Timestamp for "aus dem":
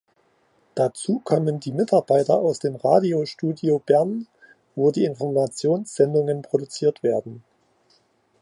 2.39-2.75